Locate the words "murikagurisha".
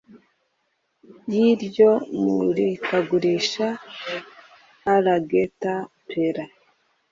2.33-3.67